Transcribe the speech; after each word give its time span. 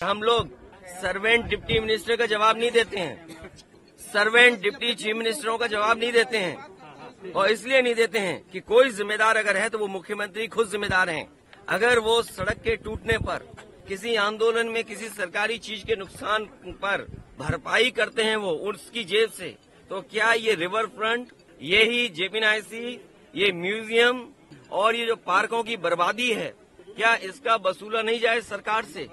हम 0.00 0.22
लोग 0.22 0.48
servant 0.90 1.44
deputy 1.46 1.78
minister 1.80 2.16
का 2.16 2.26
जवाब 2.26 2.58
नहीं 2.58 2.70
देते 2.70 2.98
हैं। 2.98 3.38
सर्वेंट 4.00 4.60
डिप्टी 4.60 4.94
चीफ 4.94 5.16
मिनिस्टरों 5.16 5.56
का 5.58 5.66
जवाब 5.66 5.98
नहीं 5.98 6.12
देते 6.12 6.38
हैं 6.38 7.32
और 7.32 7.50
इसलिए 7.50 7.80
नहीं 7.82 7.94
देते 7.94 8.18
हैं 8.18 8.40
कि 8.52 8.60
कोई 8.62 8.90
जिम्मेदार 8.90 9.36
अगर 9.36 9.56
है 9.56 9.68
तो 9.68 9.78
वो 9.78 9.86
मुख्यमंत्री 9.88 10.46
खुद 10.46 10.70
जिम्मेदार 10.70 11.10
हैं। 11.10 11.26
अगर 11.68 11.98
वो 11.98 12.20
सड़क 12.22 12.62
के 12.64 12.76
टूटने 12.78 13.18
पर, 13.18 13.44
किसी 13.88 14.14
आंदोलन 14.18 14.68
में, 14.68 14.82
किसी 14.84 15.08
सरकारी 15.10 15.58
चीज़ 15.58 15.84
के 15.86 15.96
नुकसान 15.96 16.44
पर 16.78 17.06
भरपाई 17.40 17.90
करते 17.90 18.22
हैं 18.22 18.36
वो 18.36 18.52
उसकी 18.70 19.04
जेब 19.04 19.30
से 19.32 19.54
तो 19.90 20.00
क्या 20.10 20.32
ये 20.34 20.54
रिवर 20.56 20.86
फ्रंट 20.96 21.32
ये 21.60 21.84
ही 21.84 22.08
जेपीनाईसी 22.14 22.98
ये 23.34 23.52
म्यूज़ियम 23.54 24.26
और 24.72 24.96
ये 24.96 25.06
जो 25.06 25.16
पार्कों 25.26 25.62
की 25.62 25.76
बर्बादी 25.78 26.32
है 26.32 26.52
क्या 26.96 27.14
इसका 27.24 27.54
वसूला 27.64 28.02
नहीं 28.02 28.20
जाए 28.20 28.40
सरकार 28.42 28.84
से? 28.84 29.04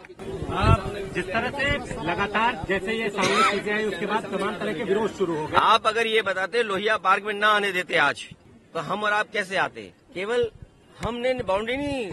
आप 0.54 0.86
जिस 1.16 1.26
तरह 1.26 1.50
से 1.52 2.04
लगातार 2.04 2.64
जैसे 2.70 2.94
ये 2.94 3.10
सामने 3.10 3.52
चीज़ें 3.52 3.74
आई 3.74 3.86
उसके 3.86 4.06
बाद 4.06 4.26
तमाम 4.32 4.56
तरह 4.56 4.74
के 4.74 4.84
विरोध 4.84 5.18
शुरू 5.18 5.36
हो 5.38 5.46
गए। 5.48 5.58
आप 5.58 5.88
अगर 5.88 6.08
ये 6.08 6.22
बताते 6.24 6.64
लोहिया 6.64 6.98
पार्क 7.00 7.24
में 7.24 7.34
ना 7.36 7.48
आने 7.50 7.72
देते 7.72 7.98
आज 8.00 8.24
तो 8.74 8.80
हम 8.82 9.04
और 9.04 9.14
आप 9.14 9.28
कैसे 9.34 9.58
आते? 9.58 9.82
केवल 10.14 10.50
हमने 11.00 11.34
बाउंड्री 11.44 11.78
नहीं 11.78 12.12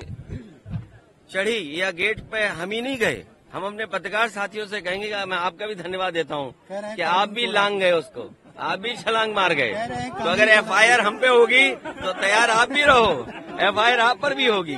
चढ़ी 1.30 1.80
या 1.80 1.90
गेट 1.92 2.20
पे 2.32 2.46
हम 2.46 2.70
ही 2.70 2.80
नहीं 2.82 2.98
गए। 2.98 3.24
हम 3.52 3.64
अपने 3.64 3.86
पत्रकार 3.88 4.28
साथियों 4.30 4.66
से 4.66 4.80
कहेंगे 4.80 5.08
कि 5.08 5.24
मैं 5.24 5.36
आपका 5.38 5.66
भी 5.66 5.74
धन्यवाद 5.74 6.12
देता 6.12 6.34
हूँ 6.34 6.54
कि 6.70 7.02
आप 7.02 7.28
भी 7.30 7.46
लांग 7.48 7.78
गए 7.80 7.92
उसको। 7.92 8.30
आप 8.60 8.78
भी 8.78 8.94
छलांग 8.96 9.34
मार 9.34 9.52
गए। 9.54 9.72
तो 10.18 10.28
अगर 10.30 10.48
एफआईआर 10.48 11.00
हम 11.00 11.18
पे 11.20 11.28
होगी 11.28 11.70
तो 11.74 12.12
तैयार 12.14 12.50
आप 12.50 12.68
भी 12.70 12.82
रहो। 12.82 13.26
एफआईआर 13.60 14.00
आप 14.00 14.20
पर 14.20 14.34
भी 14.34 14.46
होगी। 14.46 14.76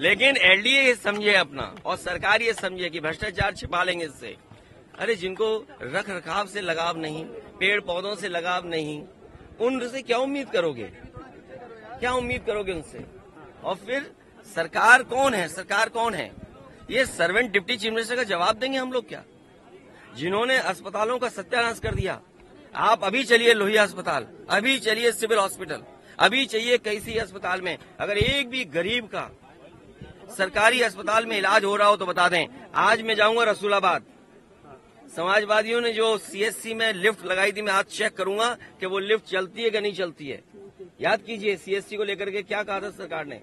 लेकिन 0.00 0.36
एलडीए 0.36 0.82
ये 0.82 0.94
समझे 0.94 1.34
अपना, 1.34 1.74
और 1.84 1.96
सरकार 1.96 2.42
ये 2.42 2.52
समझे 2.52 2.88
कि 2.88 3.00
भ्रष्टाचार 3.00 3.54
छिपा 3.54 3.82
लेंगे 3.82 4.04
इससे। 4.04 4.36
अरे 4.98 5.14
जिनको 5.14 5.66
रख 5.82 6.10
रखाव 6.10 6.46
से 6.46 6.60
लगाव 6.60 6.96
नहीं 6.96 7.24
पेड़ 7.58 7.80
पौधों 7.80 8.14
से 8.16 8.28
लगाव 8.28 8.66
नहीं, 8.66 9.02
उनसे 9.60 10.02
क्या 10.02 10.18
उम्मीद 10.18 10.50
करोगे? 10.50 10.90
क्या 12.00 12.12
उम्मीद 12.12 12.44
करोगे 12.46 12.72
उनसे? 12.72 13.04
और 13.64 13.74
फिर 13.76 14.10
सरकार 14.46 15.02
कौन 15.02 15.34
है? 15.34 15.46
सरकार 15.48 15.88
कौन 15.88 16.14
है? 16.14 16.30
ये 16.90 17.04
सर्वेंट 17.06 17.50
डिप्टी 17.52 17.76
चीफ 17.76 17.92
मिनिस्टर 17.92 18.16
का 18.16 18.22
जवाब 18.24 18.58
देंगे 18.58 18.78
हम 18.78 18.92
लोग 18.92 19.08
क्या? 19.08 19.22
जिन्होंने 20.16 20.56
अस्पतालों 20.58 21.18
का 21.18 21.28
सत्यानाश 21.28 21.78
कर 21.78 21.94
दिया। 21.94 22.20
आप 22.74 23.04
अभी 23.04 23.22
चलिए 23.24 23.54
लोहिया 23.54 23.82
अस्पताल, 23.82 24.26
अभी 24.50 24.78
चलिए 24.78 25.12
सिविल 25.12 25.38
हॉस्पिटल। 25.38 25.82
अभी 26.20 26.44
चाहिए 26.46 26.76
कैसी 26.78 27.14
अस्पताल 27.18 27.60
में? 27.60 27.76
अगर 28.00 28.18
एक 28.18 28.48
भी 28.48 28.64
गरीब 28.66 29.06
का 29.06 29.30
सरकारी 30.30 30.80
अस्पताल 30.82 31.26
में 31.26 31.36
इलाज 31.38 31.64
हो 31.64 31.74
रहा 31.76 31.88
हो 31.88 31.96
तो 31.96 32.06
बता 32.06 32.28
दें। 32.28 32.46
आज 32.76 33.02
मैं 33.02 33.14
जाऊँगा 33.14 33.44
रसूलाबाद। 33.44 34.04
समाजवादियों 35.16 35.80
ने 35.80 35.92
जो 35.92 36.16
सीएससी 36.18 36.74
में 36.74 36.92
लिफ्ट 36.94 37.24
लगाई 37.26 37.52
थी, 37.52 37.62
मैं 37.62 37.72
आज 37.72 37.84
चेक 37.86 38.16
करूँगा 38.16 38.56
कि 38.80 38.86
वो 38.86 38.98
लिफ्ट 38.98 39.24
चलती 39.24 39.62
है 39.62 39.70
कि 39.70 39.80
नहीं 39.80 39.94
चलती 39.94 40.28
है। 40.28 40.42
याद 41.00 41.22
कीजिए 41.22 41.56
सीएससी 41.56 41.96
को 41.96 42.04
लेकर 42.04 42.30
के 42.30 42.42
क्या 42.42 42.62
कहा 42.62 42.80
था 42.80 42.90
सरकार 42.90 43.26
ने? 43.26 43.40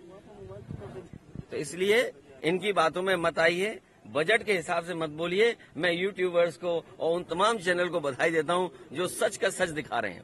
तो 1.52 1.58
इसलिए 1.58 2.12
इनकी 2.44 2.74
बातों 2.74 3.02
में 3.02 3.16
मत 3.16 3.40
आइए, 3.40 3.78
बजट 4.08 4.44
के 4.44 4.54
हिसाब 4.54 4.86
से 4.86 4.94
मत 4.94 5.10
बोलिए। 5.18 5.56
मैं 5.78 5.92
यूट्यूबर्स 5.94 6.58
को 6.58 6.84
और 7.00 7.16
उन 7.16 7.24
तमाम 7.24 7.58
चैनल 7.58 7.90
को 7.90 8.00
बधाई 8.00 8.32
देता 8.32 8.54
हूँ 8.54 8.72
जो 8.94 9.08
सच 9.10 9.38
का 9.38 9.50
सच 9.50 9.70
दिखा 9.72 10.00
रहे 10.00 10.12
हैं। 10.12 10.24